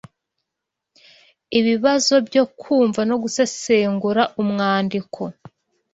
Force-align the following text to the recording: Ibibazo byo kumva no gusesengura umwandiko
Ibibazo 1.59 2.13
byo 2.27 2.43
kumva 2.59 3.01
no 3.09 3.15
gusesengura 3.23 4.21
umwandiko 4.41 5.21